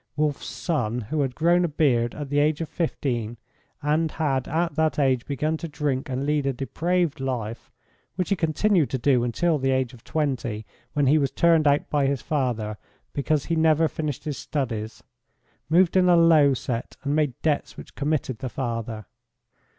Wolf's 0.15 0.47
son, 0.47 1.01
who 1.11 1.21
had 1.21 1.35
grown 1.35 1.63
a 1.63 1.67
beard 1.67 2.15
at 2.15 2.29
the 2.29 2.39
age 2.39 2.59
of 2.59 2.67
15, 2.69 3.37
and 3.83 4.11
had 4.13 4.47
at 4.47 4.73
that 4.73 4.97
age 4.97 5.27
begun 5.27 5.57
to 5.57 5.67
drink 5.67 6.09
and 6.09 6.25
lead 6.25 6.47
a 6.47 6.53
depraved 6.53 7.19
life, 7.19 7.69
which 8.15 8.29
he 8.29 8.35
continued 8.35 8.89
to 8.89 8.97
do 8.97 9.29
till 9.31 9.59
the 9.59 9.69
age 9.69 9.93
of 9.93 10.03
20, 10.03 10.65
when 10.93 11.05
he 11.05 11.19
was 11.19 11.29
turned 11.29 11.67
out 11.67 11.87
by 11.91 12.07
his 12.07 12.23
father 12.23 12.79
because 13.13 13.45
he 13.45 13.55
never 13.55 13.87
finished 13.87 14.23
his 14.23 14.39
studies, 14.39 15.03
moved 15.69 15.95
in 15.95 16.09
a 16.09 16.15
low 16.17 16.55
set 16.55 16.97
and 17.03 17.15
made 17.15 17.39
debts 17.43 17.77
which 17.77 17.93
committed 17.93 18.39
the 18.39 18.49
father. 18.49 19.05